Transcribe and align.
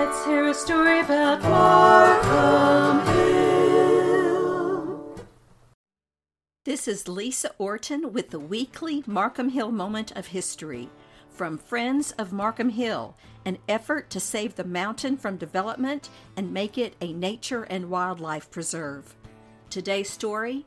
Let's 0.00 0.24
hear 0.24 0.46
a 0.46 0.54
story 0.54 1.00
about 1.00 1.42
Markham 1.42 3.04
Hill. 3.16 5.00
This 6.64 6.86
is 6.86 7.08
Lisa 7.08 7.50
Orton 7.58 8.12
with 8.12 8.30
the 8.30 8.38
weekly 8.38 9.02
Markham 9.08 9.48
Hill 9.48 9.72
Moment 9.72 10.12
of 10.12 10.28
History 10.28 10.88
from 11.30 11.58
Friends 11.58 12.12
of 12.12 12.32
Markham 12.32 12.68
Hill, 12.68 13.16
an 13.44 13.58
effort 13.68 14.08
to 14.10 14.20
save 14.20 14.54
the 14.54 14.62
mountain 14.62 15.16
from 15.16 15.36
development 15.36 16.10
and 16.36 16.54
make 16.54 16.78
it 16.78 16.94
a 17.00 17.12
nature 17.12 17.64
and 17.64 17.90
wildlife 17.90 18.52
preserve. 18.52 19.16
Today's 19.68 20.08
story 20.08 20.64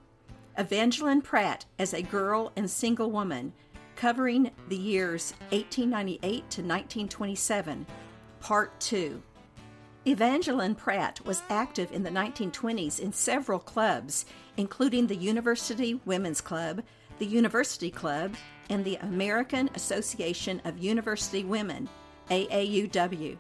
Evangeline 0.57 1.21
Pratt 1.21 1.63
as 1.79 1.93
a 1.93 2.01
girl 2.01 2.51
and 2.57 2.69
single 2.69 3.09
woman, 3.09 3.53
covering 3.95 4.51
the 4.67 4.75
years 4.75 5.31
1898 5.51 6.19
to 6.21 6.61
1927, 6.61 7.85
Part 8.41 8.79
2. 8.79 9.21
Evangeline 10.07 10.73
Pratt 10.73 11.23
was 11.23 11.43
active 11.47 11.91
in 11.91 12.01
the 12.01 12.09
1920s 12.09 12.99
in 12.99 13.13
several 13.13 13.59
clubs, 13.59 14.25
including 14.57 15.05
the 15.05 15.15
University 15.15 16.01
Women's 16.05 16.41
Club, 16.41 16.81
the 17.19 17.25
University 17.27 17.91
Club, 17.91 18.33
and 18.71 18.83
the 18.83 18.95
American 18.95 19.69
Association 19.75 20.59
of 20.65 20.79
University 20.79 21.43
Women, 21.43 21.87
AAUW. 22.31 23.37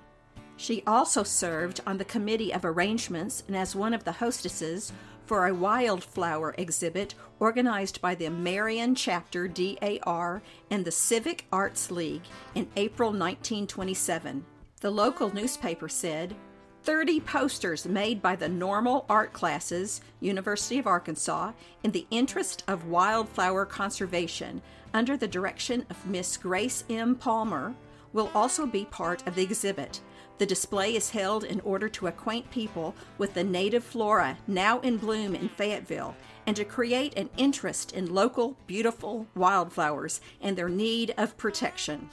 She 0.55 0.83
also 0.85 1.23
served 1.23 1.81
on 1.87 1.97
the 1.97 2.05
Committee 2.05 2.53
of 2.53 2.63
Arrangements 2.63 3.43
and 3.47 3.57
as 3.57 3.75
one 3.75 3.95
of 3.95 4.03
the 4.03 4.11
hostesses 4.11 4.93
for 5.25 5.47
a 5.47 5.53
wildflower 5.53 6.53
exhibit 6.59 7.15
organized 7.39 8.01
by 8.01 8.13
the 8.13 8.29
Marion 8.29 8.93
Chapter 8.93 9.47
DAR 9.47 10.43
and 10.69 10.85
the 10.85 10.91
Civic 10.91 11.47
Arts 11.51 11.89
League 11.89 12.21
in 12.53 12.67
April 12.75 13.09
1927. 13.09 14.45
The 14.81 14.89
local 14.89 15.31
newspaper 15.31 15.87
said 15.87 16.35
30 16.81 17.19
posters 17.19 17.85
made 17.85 18.19
by 18.19 18.35
the 18.35 18.49
normal 18.49 19.05
art 19.07 19.31
classes, 19.31 20.01
University 20.19 20.79
of 20.79 20.87
Arkansas, 20.87 21.51
in 21.83 21.91
the 21.91 22.07
interest 22.09 22.63
of 22.67 22.87
wildflower 22.87 23.67
conservation 23.67 24.59
under 24.91 25.15
the 25.15 25.27
direction 25.27 25.85
of 25.91 26.07
Miss 26.07 26.35
Grace 26.35 26.83
M. 26.89 27.15
Palmer 27.15 27.75
will 28.11 28.31
also 28.33 28.65
be 28.65 28.85
part 28.85 29.25
of 29.27 29.35
the 29.35 29.43
exhibit. 29.43 30.01
The 30.39 30.47
display 30.47 30.95
is 30.95 31.11
held 31.11 31.43
in 31.43 31.59
order 31.59 31.87
to 31.89 32.07
acquaint 32.07 32.49
people 32.49 32.95
with 33.19 33.35
the 33.35 33.43
native 33.43 33.83
flora 33.83 34.35
now 34.47 34.79
in 34.79 34.97
bloom 34.97 35.35
in 35.35 35.49
Fayetteville 35.49 36.15
and 36.47 36.55
to 36.55 36.65
create 36.65 37.15
an 37.15 37.29
interest 37.37 37.91
in 37.91 38.15
local 38.15 38.57
beautiful 38.65 39.27
wildflowers 39.35 40.21
and 40.41 40.57
their 40.57 40.69
need 40.69 41.13
of 41.19 41.37
protection. 41.37 42.09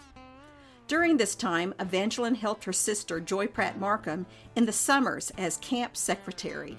During 0.89 1.17
this 1.17 1.36
time, 1.36 1.75
Evangeline 1.78 2.34
helped 2.34 2.64
her 2.64 2.72
sister 2.72 3.20
Joy 3.20 3.47
Pratt 3.47 3.78
Markham 3.78 4.27
in 4.56 4.67
the 4.67 4.72
summers 4.72 5.31
as 5.39 5.58
camp 5.58 5.97
secretary. 5.97 6.77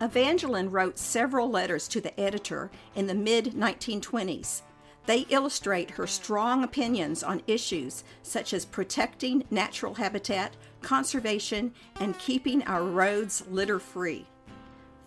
Evangeline 0.00 0.70
wrote 0.70 0.98
several 0.98 1.48
letters 1.48 1.86
to 1.88 2.00
the 2.00 2.18
editor 2.18 2.70
in 2.96 3.06
the 3.06 3.14
mid 3.14 3.52
1920s 3.52 4.62
they 5.06 5.26
illustrate 5.30 5.90
her 5.90 6.06
strong 6.06 6.62
opinions 6.62 7.22
on 7.22 7.42
issues 7.46 8.04
such 8.22 8.52
as 8.52 8.64
protecting 8.64 9.44
natural 9.50 9.94
habitat, 9.94 10.56
conservation, 10.82 11.72
and 11.98 12.18
keeping 12.18 12.62
our 12.64 12.84
roads 12.84 13.42
litter 13.48 13.78
free. 13.78 14.26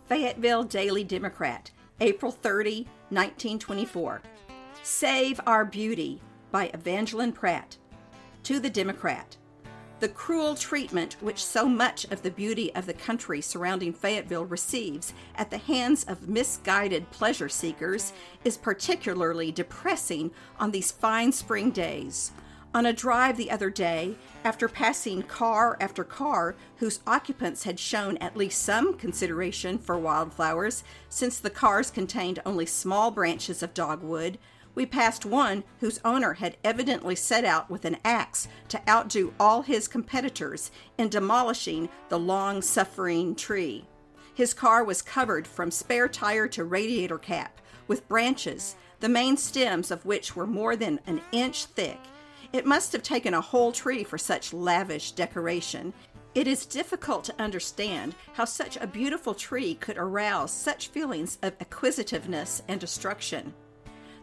Fayetteville 0.07 0.63
Daily 0.63 1.03
Democrat, 1.03 1.71
April 2.01 2.31
30, 2.31 2.83
1924. 3.09 4.21
Save 4.81 5.39
Our 5.47 5.63
Beauty 5.63 6.21
by 6.51 6.69
Evangeline 6.73 7.31
Pratt. 7.31 7.77
To 8.43 8.59
the 8.59 8.69
Democrat. 8.69 9.37
The 10.01 10.09
cruel 10.09 10.55
treatment 10.55 11.15
which 11.21 11.45
so 11.45 11.65
much 11.65 12.03
of 12.11 12.23
the 12.23 12.31
beauty 12.31 12.75
of 12.75 12.85
the 12.85 12.93
country 12.93 13.39
surrounding 13.39 13.93
Fayetteville 13.93 14.43
receives 14.43 15.13
at 15.35 15.49
the 15.49 15.57
hands 15.57 16.03
of 16.03 16.27
misguided 16.27 17.09
pleasure 17.11 17.47
seekers 17.47 18.11
is 18.43 18.57
particularly 18.57 19.49
depressing 19.53 20.31
on 20.59 20.71
these 20.71 20.91
fine 20.91 21.31
spring 21.31 21.71
days. 21.71 22.33
On 22.73 22.85
a 22.85 22.91
drive 22.91 23.37
the 23.37 23.49
other 23.49 23.69
day, 23.69 24.17
after 24.43 24.67
passing 24.67 25.23
car 25.23 25.77
after 25.79 26.03
car 26.03 26.55
whose 26.77 26.99
occupants 27.07 27.63
had 27.63 27.79
shown 27.79 28.17
at 28.17 28.35
least 28.35 28.61
some 28.61 28.97
consideration 28.97 29.77
for 29.77 29.97
wildflowers, 29.97 30.83
since 31.07 31.39
the 31.39 31.49
cars 31.49 31.89
contained 31.89 32.41
only 32.45 32.65
small 32.65 33.09
branches 33.09 33.63
of 33.63 33.73
dogwood, 33.73 34.37
we 34.75 34.85
passed 34.85 35.25
one 35.25 35.63
whose 35.79 35.99
owner 36.03 36.33
had 36.33 36.57
evidently 36.63 37.15
set 37.15 37.45
out 37.45 37.69
with 37.69 37.85
an 37.85 37.97
axe 38.03 38.47
to 38.69 38.89
outdo 38.89 39.33
all 39.39 39.61
his 39.61 39.87
competitors 39.87 40.71
in 40.97 41.09
demolishing 41.09 41.89
the 42.09 42.19
long 42.19 42.61
suffering 42.61 43.35
tree. 43.35 43.85
His 44.33 44.53
car 44.53 44.83
was 44.83 45.01
covered 45.01 45.45
from 45.45 45.69
spare 45.69 46.07
tire 46.07 46.47
to 46.49 46.63
radiator 46.63 47.19
cap 47.19 47.61
with 47.87 48.07
branches, 48.07 48.75
the 48.99 49.09
main 49.09 49.37
stems 49.37 49.91
of 49.91 50.05
which 50.05 50.35
were 50.35 50.47
more 50.47 50.75
than 50.75 50.99
an 51.05 51.21
inch 51.31 51.65
thick. 51.65 51.99
It 52.51 52.65
must 52.65 52.93
have 52.93 53.03
taken 53.03 53.33
a 53.33 53.41
whole 53.41 53.71
tree 53.71 54.03
for 54.03 54.17
such 54.17 54.53
lavish 54.53 55.11
decoration. 55.11 55.93
It 56.33 56.47
is 56.47 56.65
difficult 56.65 57.23
to 57.25 57.41
understand 57.41 58.15
how 58.33 58.45
such 58.45 58.77
a 58.77 58.87
beautiful 58.87 59.35
tree 59.35 59.75
could 59.75 59.97
arouse 59.97 60.51
such 60.51 60.87
feelings 60.87 61.37
of 61.43 61.53
acquisitiveness 61.59 62.63
and 62.67 62.79
destruction. 62.79 63.53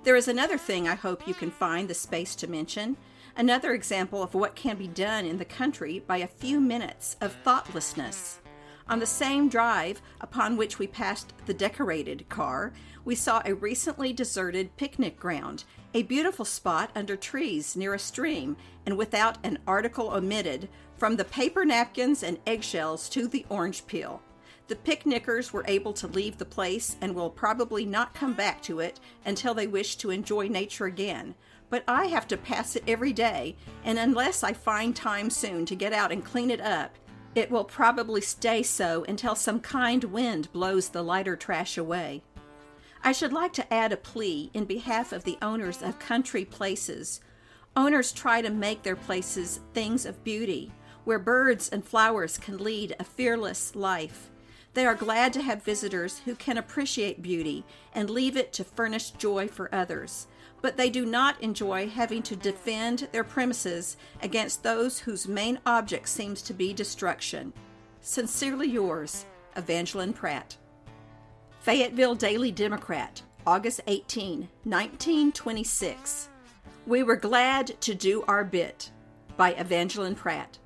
There 0.03 0.17
is 0.17 0.29
another 0.29 0.57
thing 0.57 0.89
I 0.89 0.95
hope 0.95 1.29
you 1.29 1.35
can 1.35 1.51
find 1.51 1.87
the 1.87 1.93
space 1.95 2.35
to 2.37 2.47
mention. 2.47 2.97
Another 3.37 3.75
example 3.75 4.23
of 4.23 4.33
what 4.33 4.57
can 4.57 4.79
be 4.79 4.89
done 4.89 5.27
in 5.27 5.37
the 5.37 5.45
country 5.45 6.03
by 6.07 6.17
a 6.19 6.27
few 6.27 6.59
minutes 6.59 7.19
of 7.21 7.37
thoughtlessness. 7.45 8.41
On 8.89 8.99
the 8.99 9.05
same 9.05 9.51
drive 9.51 10.01
upon 10.23 10.57
which 10.57 10.79
we 10.79 10.87
passed 10.87 11.35
the 11.45 11.53
decorated 11.53 12.27
car, 12.31 12.73
we 13.05 13.15
saw 13.15 13.43
a 13.45 13.55
recently 13.55 14.15
deserted 14.15 14.75
picnic 14.79 15.21
ground, 15.21 15.65
a 15.93 16.03
beautiful 16.05 16.47
spot 16.47 16.91
under 16.95 17.15
trees 17.15 17.77
near 17.77 17.93
a 17.93 17.99
stream, 17.99 18.57
and 18.87 18.97
without 18.97 19.37
an 19.45 19.59
article 19.67 20.09
omitted, 20.09 20.71
from 20.97 21.17
the 21.17 21.25
paper 21.25 21.67
napkins 21.67 22.23
and 22.23 22.39
eggshells 22.47 23.11
to 23.11 23.29
the 23.29 23.45
orange 23.51 23.87
peel. 23.87 24.23
The 24.71 24.77
picnickers 24.77 25.53
were 25.53 25.65
able 25.67 25.93
to 25.95 26.07
leave 26.07 26.39
the 26.39 26.45
place 26.45 26.95
and 27.01 27.13
will 27.13 27.29
probably 27.29 27.85
not 27.85 28.15
come 28.15 28.35
back 28.35 28.63
to 28.63 28.79
it 28.79 29.01
until 29.25 29.53
they 29.53 29.67
wish 29.67 29.97
to 29.97 30.11
enjoy 30.11 30.47
nature 30.47 30.87
again. 30.87 31.35
But 31.71 31.83
I 31.89 32.07
have 32.07 32.29
to 32.29 32.37
pass 32.37 32.77
it 32.77 32.85
every 32.87 33.13
day, 33.13 33.57
and 33.83 33.99
unless 33.99 34.45
I 34.45 34.53
find 34.53 34.95
time 34.95 35.29
soon 35.29 35.67
to 35.67 35.75
get 35.75 35.93
out 35.93 36.13
and 36.13 36.25
clean 36.25 36.53
it 36.53 36.61
up, 36.61 36.95
it 37.35 37.51
will 37.51 37.65
probably 37.65 38.21
stay 38.21 38.63
so 38.63 39.05
until 39.09 39.35
some 39.35 39.59
kind 39.59 40.05
wind 40.05 40.53
blows 40.53 40.91
the 40.91 41.03
lighter 41.03 41.35
trash 41.35 41.77
away. 41.77 42.23
I 43.03 43.11
should 43.11 43.33
like 43.33 43.53
to 43.55 43.75
add 43.75 43.91
a 43.91 43.97
plea 43.97 44.53
in 44.55 44.67
behalf 44.67 45.11
of 45.11 45.25
the 45.25 45.39
owners 45.43 45.83
of 45.83 45.99
country 45.99 46.45
places. 46.45 47.21
Owners 47.75 48.13
try 48.13 48.41
to 48.41 48.51
make 48.51 48.85
their 48.85 48.95
places 48.95 49.59
things 49.75 50.07
of 50.07 50.23
beauty, 50.23 50.71
where 51.03 51.19
birds 51.19 51.69
and 51.71 51.85
flowers 51.85 52.39
can 52.39 52.59
lead 52.59 52.95
a 53.01 53.05
fearless 53.05 53.75
life. 53.75 54.30
They 54.73 54.87
are 54.87 54.95
glad 54.95 55.33
to 55.33 55.43
have 55.43 55.65
visitors 55.65 56.21
who 56.25 56.37
can 56.37 56.57
appreciate 56.57 57.23
beauty 57.23 57.65
and 57.93 58.09
leave 58.09 58.37
it 58.37 58.53
to 58.55 58.65
furnish 58.65 59.11
joy 59.11 59.49
for 59.49 59.75
others, 59.75 60.29
but 60.63 60.77
they 60.77 60.91
do 60.91 61.05
not 61.05 61.41
enjoy 61.43 61.89
having 61.89 62.23
to 62.23 62.37
defend 62.37 63.09
their 63.11 63.25
premises 63.25 63.97
against 64.23 64.63
those 64.63 65.01
whose 65.01 65.27
main 65.27 65.59
object 65.67 66.09
seems 66.09 66.41
to 66.43 66.55
be 66.55 66.73
destruction. 66.73 67.53
Sincerely 68.01 68.69
yours, 68.69 69.27
Evangeline 69.57 70.13
Pratt. 70.13 70.57
Fayetteville 71.63 72.15
Daily 72.15 72.53
Democrat, 72.53 73.23
August 73.47 73.81
18, 73.89 74.49
1926. 74.63 76.29
We 76.87 77.03
were 77.03 77.17
glad 77.17 77.81
to 77.81 77.95
do 77.95 78.23
our 78.29 78.45
bit 78.45 78.93
by 79.37 79.53
Evangeline 79.55 80.15
Pratt. 80.15 80.60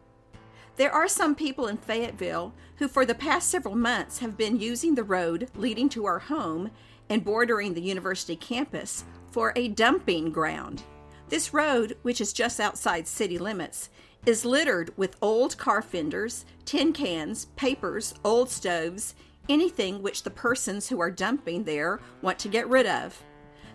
There 0.76 0.92
are 0.92 1.06
some 1.06 1.36
people 1.36 1.68
in 1.68 1.76
Fayetteville 1.76 2.52
who, 2.78 2.88
for 2.88 3.06
the 3.06 3.14
past 3.14 3.48
several 3.48 3.76
months, 3.76 4.18
have 4.18 4.36
been 4.36 4.58
using 4.58 4.96
the 4.96 5.04
road 5.04 5.48
leading 5.54 5.88
to 5.90 6.04
our 6.06 6.18
home 6.18 6.70
and 7.08 7.24
bordering 7.24 7.74
the 7.74 7.80
university 7.80 8.34
campus 8.34 9.04
for 9.30 9.52
a 9.54 9.68
dumping 9.68 10.32
ground. 10.32 10.82
This 11.28 11.54
road, 11.54 11.96
which 12.02 12.20
is 12.20 12.32
just 12.32 12.58
outside 12.58 13.06
city 13.06 13.38
limits, 13.38 13.88
is 14.26 14.44
littered 14.44 14.92
with 14.96 15.16
old 15.22 15.56
car 15.58 15.80
fenders, 15.80 16.44
tin 16.64 16.92
cans, 16.92 17.46
papers, 17.56 18.14
old 18.24 18.50
stoves, 18.50 19.14
anything 19.48 20.02
which 20.02 20.24
the 20.24 20.30
persons 20.30 20.88
who 20.88 21.00
are 21.00 21.10
dumping 21.10 21.64
there 21.64 22.00
want 22.20 22.38
to 22.40 22.48
get 22.48 22.68
rid 22.68 22.86
of. 22.86 23.22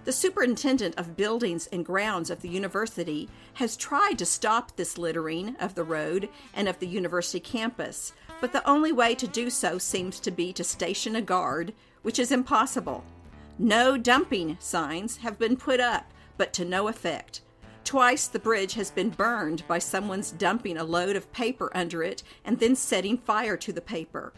The 0.09 0.13
superintendent 0.13 0.97
of 0.97 1.15
buildings 1.15 1.67
and 1.67 1.85
grounds 1.85 2.31
of 2.31 2.41
the 2.41 2.50
university 2.50 3.29
has 3.53 3.77
tried 3.77 4.17
to 4.17 4.25
stop 4.25 4.75
this 4.75 4.97
littering 4.97 5.56
of 5.57 5.75
the 5.75 5.83
road 5.83 6.29
and 6.56 6.67
of 6.67 6.79
the 6.79 6.88
university 6.88 7.39
campus, 7.39 8.13
but 8.41 8.51
the 8.51 8.67
only 8.67 8.91
way 8.91 9.13
to 9.13 9.27
do 9.27 9.51
so 9.51 9.77
seems 9.77 10.19
to 10.21 10.31
be 10.31 10.51
to 10.53 10.63
station 10.63 11.15
a 11.15 11.21
guard, 11.21 11.75
which 12.01 12.17
is 12.17 12.31
impossible. 12.31 13.03
No 13.59 13.97
dumping 13.97 14.57
signs 14.59 15.17
have 15.17 15.38
been 15.38 15.56
put 15.56 15.79
up, 15.79 16.11
but 16.38 16.53
to 16.53 16.65
no 16.65 16.88
effect. 16.88 17.41
Twice 17.83 18.25
the 18.27 18.39
bridge 18.39 18.73
has 18.73 18.89
been 18.89 19.11
burned 19.11 19.61
by 19.67 19.77
someone's 19.77 20.31
dumping 20.31 20.77
a 20.77 20.83
load 20.83 21.17
of 21.17 21.31
paper 21.33 21.69
under 21.75 22.01
it 22.01 22.23
and 22.44 22.57
then 22.57 22.75
setting 22.75 23.15
fire 23.15 23.57
to 23.57 23.71
the 23.71 23.79
paper. 23.79 24.33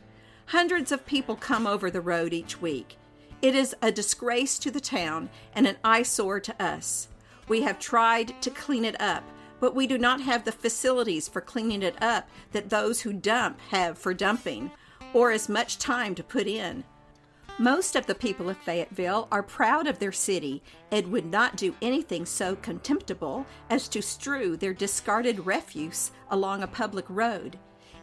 Hundreds 0.47 0.91
of 0.91 1.05
people 1.05 1.37
come 1.37 1.65
over 1.65 1.89
the 1.89 2.01
road 2.01 2.33
each 2.33 2.61
week. 2.61 2.97
It 3.41 3.55
is 3.55 3.75
a 3.81 3.91
disgrace 3.91 4.59
to 4.59 4.69
the 4.69 4.79
town 4.79 5.29
and 5.55 5.65
an 5.65 5.77
eyesore 5.83 6.39
to 6.41 6.63
us. 6.63 7.07
We 7.47 7.61
have 7.61 7.79
tried 7.79 8.39
to 8.43 8.51
clean 8.51 8.85
it 8.85 8.99
up, 9.01 9.23
but 9.59 9.73
we 9.73 9.87
do 9.87 9.97
not 9.97 10.21
have 10.21 10.45
the 10.45 10.51
facilities 10.51 11.27
for 11.27 11.41
cleaning 11.41 11.81
it 11.81 12.01
up 12.03 12.29
that 12.51 12.69
those 12.69 13.01
who 13.01 13.13
dump 13.13 13.59
have 13.69 13.97
for 13.97 14.13
dumping, 14.13 14.69
or 15.13 15.31
as 15.31 15.49
much 15.49 15.79
time 15.79 16.13
to 16.15 16.23
put 16.23 16.45
in. 16.45 16.83
Most 17.57 17.95
of 17.95 18.05
the 18.05 18.15
people 18.15 18.47
of 18.49 18.57
Fayetteville 18.57 19.27
are 19.31 19.43
proud 19.43 19.87
of 19.87 19.97
their 19.97 20.11
city 20.11 20.61
and 20.91 21.11
would 21.11 21.25
not 21.25 21.57
do 21.57 21.75
anything 21.81 22.27
so 22.27 22.55
contemptible 22.55 23.45
as 23.71 23.87
to 23.89 24.01
strew 24.01 24.55
their 24.55 24.73
discarded 24.73 25.47
refuse 25.47 26.11
along 26.29 26.61
a 26.61 26.67
public 26.67 27.05
road. 27.09 27.57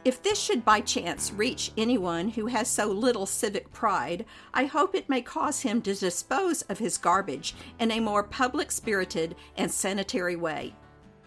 If 0.04 0.22
this 0.22 0.38
should 0.38 0.64
by 0.64 0.80
chance 0.80 1.32
reach 1.32 1.72
anyone 1.76 2.30
who 2.30 2.46
has 2.46 2.68
so 2.68 2.86
little 2.86 3.26
civic 3.26 3.72
pride, 3.72 4.24
I 4.54 4.64
hope 4.64 4.94
it 4.94 5.08
may 5.08 5.20
cause 5.20 5.60
him 5.60 5.82
to 5.82 5.94
dispose 5.94 6.62
of 6.62 6.78
his 6.78 6.98
garbage 6.98 7.54
in 7.78 7.90
a 7.90 8.00
more 8.00 8.22
public 8.22 8.70
spirited 8.70 9.34
and 9.56 9.70
sanitary 9.70 10.36
way. 10.36 10.74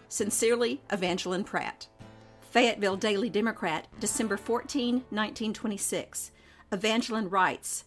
Sincerely, 0.08 0.82
Evangeline 0.90 1.44
Pratt. 1.44 1.86
Fayetteville 2.40 2.96
Daily 2.96 3.30
Democrat, 3.30 3.88
December 4.00 4.36
14, 4.36 4.94
1926. 4.94 6.32
Evangeline 6.70 7.28
writes, 7.28 7.84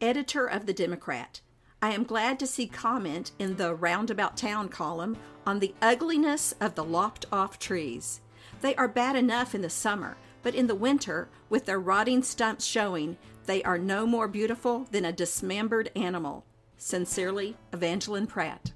editor 0.00 0.46
of 0.46 0.66
the 0.66 0.72
Democrat. 0.72 1.40
I 1.82 1.92
am 1.92 2.04
glad 2.04 2.38
to 2.40 2.46
see 2.46 2.66
comment 2.66 3.32
in 3.38 3.56
the 3.56 3.74
Roundabout 3.74 4.36
Town 4.36 4.68
column 4.68 5.16
on 5.46 5.58
the 5.58 5.74
ugliness 5.80 6.54
of 6.60 6.74
the 6.74 6.84
lopped 6.84 7.26
off 7.32 7.58
trees. 7.58 8.20
They 8.60 8.74
are 8.76 8.88
bad 8.88 9.16
enough 9.16 9.54
in 9.54 9.62
the 9.62 9.70
summer, 9.70 10.16
but 10.42 10.54
in 10.54 10.66
the 10.66 10.74
winter, 10.74 11.28
with 11.48 11.66
their 11.66 11.80
rotting 11.80 12.22
stumps 12.22 12.64
showing, 12.64 13.16
they 13.46 13.62
are 13.62 13.78
no 13.78 14.06
more 14.06 14.28
beautiful 14.28 14.86
than 14.90 15.04
a 15.04 15.12
dismembered 15.12 15.90
animal. 15.96 16.44
Sincerely, 16.76 17.56
Evangeline 17.72 18.26
Pratt. 18.26 18.72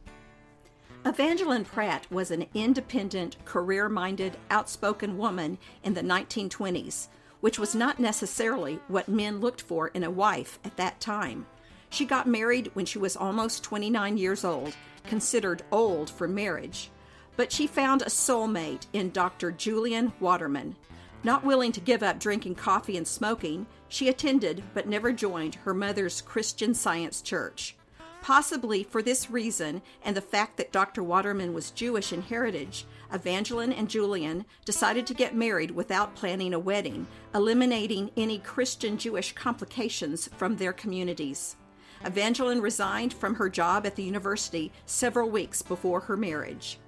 Evangeline 1.05 1.65
Pratt 1.65 2.07
was 2.11 2.31
an 2.31 2.47
independent, 2.55 3.37
career 3.45 3.89
minded, 3.89 4.37
outspoken 4.51 5.19
woman 5.19 5.59
in 5.83 5.95
the 5.95 6.03
1920s 6.03 7.09
which 7.45 7.59
was 7.59 7.75
not 7.75 8.01
necessarily 8.01 8.81
what 8.89 9.07
men 9.07 9.39
looked 9.39 9.61
for 9.61 9.89
in 9.89 10.03
a 10.03 10.11
wife 10.11 10.59
at 10.65 10.79
that 10.79 10.99
time. 10.99 11.45
She 11.91 12.07
got 12.07 12.27
married 12.27 12.71
when 12.73 12.87
she 12.87 12.99
was 12.99 13.19
almost 13.19 13.63
29 13.63 14.17
years 14.17 14.47
old, 14.47 14.75
considered 15.07 15.63
old 15.71 16.09
for 16.09 16.27
marriage. 16.27 16.91
But 17.37 17.53
she 17.53 17.67
found 17.67 18.03
a 18.03 18.07
soulmate 18.07 18.87
in 18.93 19.11
Dr. 19.11 19.51
Julian 19.51 20.13
Waterman. 20.21 20.77
Not 21.23 21.45
willing 21.45 21.73
to 21.73 21.81
give 21.81 22.03
up 22.03 22.21
drinking 22.21 22.57
coffee 22.57 22.97
and 22.97 23.09
smoking, 23.09 23.67
she 23.89 24.09
attended 24.09 24.63
but 24.75 24.89
never 24.89 25.13
joined 25.13 25.55
her 25.57 25.73
mother's 25.73 26.21
Christian 26.21 26.75
Science 26.75 27.23
church. 27.23 27.77
Possibly 28.21 28.83
for 28.83 29.03
this 29.03 29.31
reason 29.31 29.83
and 30.03 30.17
the 30.17 30.21
fact 30.21 30.57
that 30.57 30.73
Dr. 30.73 31.03
Waterman 31.03 31.53
was 31.53 31.71
Jewish 31.71 32.13
in 32.13 32.23
heritage, 32.23 32.87
Evangeline 33.13 33.73
and 33.73 33.89
Julian 33.89 34.45
decided 34.65 35.07
to 35.07 35.15
get 35.15 35.35
married 35.35 35.71
without 35.71 36.17
planning 36.17 36.55
a 36.55 36.59
wedding, 36.59 37.07
eliminating 37.35 38.11
any 38.17 38.39
Christian 38.39 38.97
Jewish 38.97 39.33
complications 39.33 40.29
from 40.37 40.57
their 40.57 40.73
communities. 40.73 41.57
Evangeline 42.05 42.61
resigned 42.61 43.15
from 43.15 43.35
her 43.35 43.49
job 43.49 43.87
at 43.87 43.95
the 43.95 44.03
university 44.03 44.73
several 44.87 45.31
weeks 45.31 45.63
before 45.63 46.01
her 46.01 46.17
marriage. 46.17 46.79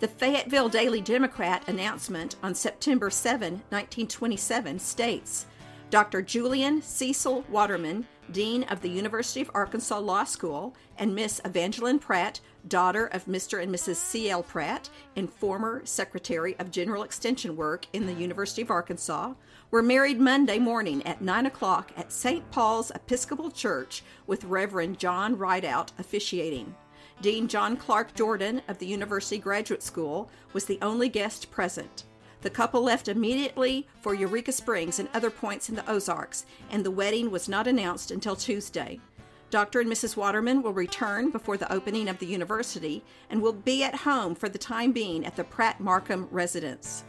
The 0.00 0.08
Fayetteville 0.08 0.68
Daily 0.68 1.00
Democrat 1.00 1.68
announcement 1.68 2.34
on 2.42 2.54
September 2.54 3.10
7, 3.10 3.52
1927 3.70 4.80
states 4.80 5.46
Dr. 5.90 6.20
Julian 6.20 6.82
Cecil 6.82 7.44
Waterman, 7.48 8.04
Dean 8.32 8.64
of 8.64 8.80
the 8.80 8.88
University 8.88 9.40
of 9.40 9.50
Arkansas 9.54 10.00
Law 10.00 10.24
School, 10.24 10.74
and 10.98 11.14
Miss 11.14 11.40
Evangeline 11.44 12.00
Pratt, 12.00 12.40
daughter 12.66 13.06
of 13.06 13.26
Mr. 13.26 13.62
and 13.62 13.72
Mrs. 13.72 13.96
C.L. 13.96 14.42
Pratt 14.42 14.90
and 15.14 15.32
former 15.32 15.82
Secretary 15.84 16.56
of 16.58 16.72
General 16.72 17.04
Extension 17.04 17.54
Work 17.54 17.86
in 17.92 18.06
the 18.06 18.14
University 18.14 18.62
of 18.62 18.72
Arkansas, 18.72 19.34
were 19.70 19.82
married 19.82 20.18
Monday 20.18 20.58
morning 20.58 21.06
at 21.06 21.22
9 21.22 21.46
o'clock 21.46 21.92
at 21.96 22.10
St. 22.10 22.50
Paul's 22.50 22.90
Episcopal 22.90 23.52
Church 23.52 24.02
with 24.26 24.42
Reverend 24.42 24.98
John 24.98 25.38
Rideout 25.38 25.92
officiating. 26.00 26.74
Dean 27.20 27.48
John 27.48 27.76
Clark 27.76 28.14
Jordan 28.14 28.60
of 28.68 28.78
the 28.78 28.86
University 28.86 29.38
Graduate 29.38 29.82
School 29.82 30.30
was 30.52 30.66
the 30.66 30.78
only 30.82 31.08
guest 31.08 31.50
present. 31.50 32.04
The 32.42 32.50
couple 32.50 32.82
left 32.82 33.08
immediately 33.08 33.86
for 34.02 34.14
Eureka 34.14 34.52
Springs 34.52 34.98
and 34.98 35.08
other 35.14 35.30
points 35.30 35.70
in 35.70 35.74
the 35.74 35.90
Ozarks, 35.90 36.44
and 36.70 36.84
the 36.84 36.90
wedding 36.90 37.30
was 37.30 37.48
not 37.48 37.66
announced 37.66 38.10
until 38.10 38.36
Tuesday. 38.36 39.00
Dr. 39.48 39.80
and 39.80 39.90
Mrs. 39.90 40.16
Waterman 40.16 40.62
will 40.62 40.72
return 40.72 41.30
before 41.30 41.56
the 41.56 41.72
opening 41.72 42.08
of 42.08 42.18
the 42.18 42.26
university 42.26 43.02
and 43.30 43.40
will 43.40 43.52
be 43.52 43.84
at 43.84 43.94
home 43.94 44.34
for 44.34 44.48
the 44.48 44.58
time 44.58 44.92
being 44.92 45.24
at 45.24 45.36
the 45.36 45.44
Pratt 45.44 45.80
Markham 45.80 46.28
residence. 46.30 47.04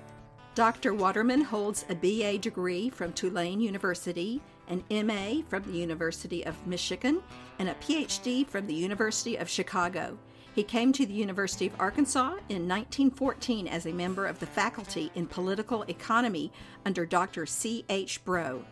Dr. 0.54 0.94
Waterman 0.94 1.42
holds 1.42 1.86
a 1.90 1.96
BA 1.96 2.38
degree 2.38 2.90
from 2.90 3.12
Tulane 3.12 3.60
University, 3.60 4.42
an 4.67 4.83
MA 4.89 5.41
from 5.50 5.63
the 5.63 5.77
University 5.77 6.45
of 6.45 6.67
Michigan, 6.67 7.21
and 7.59 7.69
a 7.69 7.75
PhD 7.75 8.47
from 8.47 8.67
the 8.67 8.73
University 8.73 9.35
of 9.35 9.50
Chicago. 9.50 10.17
He 10.53 10.63
came 10.63 10.94
to 10.94 11.06
the 11.06 11.13
University 11.13 11.67
of 11.67 11.79
Arkansas 11.79 12.35
in 12.47 12.67
1914 12.67 13.67
as 13.67 13.85
a 13.85 13.91
member 13.91 14.25
of 14.25 14.39
the 14.39 14.45
faculty 14.45 15.12
in 15.13 15.27
political 15.27 15.83
economy 15.83 16.51
under 16.85 17.06
Dr. 17.06 17.45
C. 17.45 17.83
H. 17.89 18.23
Brough. 18.23 18.63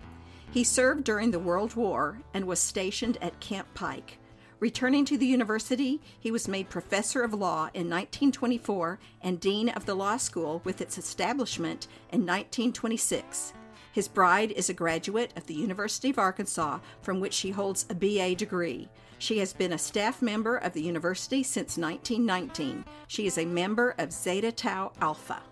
He 0.50 0.64
served 0.64 1.04
during 1.04 1.32
the 1.32 1.40
World 1.40 1.76
War 1.76 2.20
and 2.34 2.46
was 2.46 2.60
stationed 2.60 3.18
at 3.22 3.40
Camp 3.40 3.68
Pike. 3.74 4.20
Returning 4.62 5.04
to 5.04 5.18
the 5.18 5.26
university, 5.26 6.00
he 6.18 6.32
was 6.32 6.48
made 6.48 6.70
professor 6.70 7.22
of 7.22 7.34
law 7.34 7.64
in 7.74 7.90
1924 7.90 8.98
and 9.22 9.42
dean 9.42 9.68
of 9.68 9.86
the 9.86 9.94
law 9.94 10.16
school 10.16 10.62
with 10.64 10.80
its 10.80 10.98
establishment 10.98 11.88
in 12.14 12.22
1926. 12.22 13.54
His 13.94 14.08
bride 14.08 14.52
is 14.52 14.70
a 14.70 14.74
graduate 14.74 15.32
of 15.38 15.46
the 15.46 15.54
University 15.54 16.10
of 16.10 16.18
Arkansas, 16.18 16.80
from 17.04 17.20
which 17.20 17.34
she 17.34 17.52
holds 17.52 17.86
a 17.90 17.96
BA 17.96 18.34
degree. 18.36 18.90
She 19.20 19.38
has 19.38 19.54
been 19.54 19.72
a 19.72 19.78
staff 19.78 20.20
member 20.20 20.58
of 20.58 20.74
the 20.74 20.82
university 20.82 21.44
since 21.44 21.78
1919. 21.78 22.86
She 23.08 23.28
is 23.28 23.38
a 23.38 23.46
member 23.46 23.94
of 24.00 24.12
Zeta 24.12 24.52
Tau 24.52 24.92
Alpha. 25.00 25.44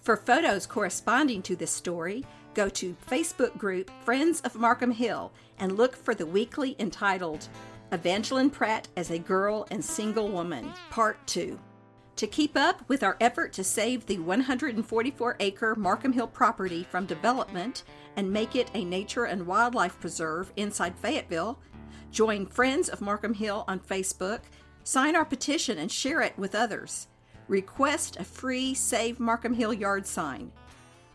For 0.00 0.16
photos 0.16 0.66
corresponding 0.66 1.42
to 1.42 1.56
this 1.56 1.72
story, 1.72 2.24
go 2.54 2.68
to 2.68 2.96
Facebook 3.10 3.58
group 3.58 3.90
Friends 4.04 4.40
of 4.42 4.54
Markham 4.54 4.92
Hill 4.92 5.32
and 5.58 5.76
look 5.76 5.96
for 5.96 6.14
the 6.14 6.26
weekly 6.26 6.76
entitled 6.78 7.48
Evangeline 7.90 8.50
Pratt 8.50 8.86
as 8.96 9.10
a 9.10 9.18
Girl 9.18 9.66
and 9.72 9.84
Single 9.84 10.28
Woman, 10.28 10.72
Part 10.90 11.18
2. 11.26 11.58
To 12.16 12.26
keep 12.28 12.56
up 12.56 12.88
with 12.88 13.02
our 13.02 13.16
effort 13.20 13.52
to 13.54 13.64
save 13.64 14.06
the 14.06 14.18
144 14.18 15.36
acre 15.40 15.74
Markham 15.74 16.12
Hill 16.12 16.28
property 16.28 16.86
from 16.88 17.06
development 17.06 17.82
and 18.16 18.32
make 18.32 18.54
it 18.54 18.70
a 18.72 18.84
nature 18.84 19.24
and 19.24 19.46
wildlife 19.46 19.98
preserve 19.98 20.52
inside 20.56 20.96
Fayetteville, 20.96 21.58
join 22.12 22.46
Friends 22.46 22.88
of 22.88 23.00
Markham 23.00 23.34
Hill 23.34 23.64
on 23.66 23.80
Facebook, 23.80 24.42
sign 24.84 25.16
our 25.16 25.24
petition, 25.24 25.76
and 25.76 25.90
share 25.90 26.20
it 26.20 26.38
with 26.38 26.54
others. 26.54 27.08
Request 27.48 28.16
a 28.20 28.24
free 28.24 28.74
Save 28.74 29.18
Markham 29.18 29.54
Hill 29.54 29.72
yard 29.72 30.06
sign 30.06 30.52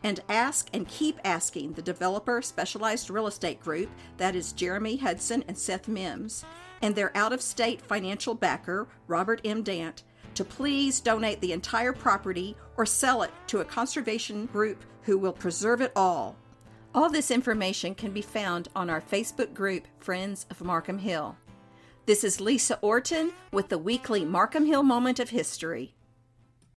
and 0.04 0.20
ask 0.28 0.70
and 0.74 0.88
keep 0.88 1.18
asking 1.24 1.74
the 1.74 1.82
developer 1.82 2.42
specialized 2.42 3.10
real 3.10 3.28
estate 3.28 3.62
group 3.62 3.90
that 4.18 4.36
is 4.36 4.52
Jeremy 4.52 4.98
Hudson 4.98 5.46
and 5.48 5.58
Seth 5.58 5.88
Mims 5.88 6.44
and 6.82 6.96
their 6.96 7.16
out 7.16 7.34
of 7.34 7.42
state 7.42 7.82
financial 7.82 8.36
backer, 8.36 8.88
Robert 9.08 9.42
M. 9.44 9.64
Dant, 9.64 10.04
to 10.36 10.44
please 10.44 11.00
donate 11.00 11.42
the 11.42 11.54
entire 11.54 11.94
property 11.94 12.56
or 12.78 12.86
sell 12.86 13.24
it 13.24 13.32
to 13.48 13.60
a 13.60 13.66
conservation 13.66 14.46
group 14.48 14.84
who 15.04 15.18
will 15.18 15.34
preserve 15.34 15.82
it 15.82 15.92
all. 15.96 16.36
All 16.94 17.10
this 17.10 17.32
information 17.32 17.94
can 17.96 18.12
be 18.12 18.22
found 18.22 18.68
on 18.76 18.90
our 18.90 19.02
Facebook 19.02 19.54
group, 19.54 19.88
Friends 20.00 20.46
of 20.50 20.64
Markham 20.64 21.00
Hill. 21.00 21.38
This 22.06 22.24
is 22.24 22.42
Lisa 22.42 22.80
Orton 22.82 23.32
with 23.52 23.70
the 23.70 23.78
weekly 23.78 24.26
Markham 24.26 24.66
Hill 24.66 24.84
Moment 24.84 25.20
of 25.20 25.30
History. 25.30 25.94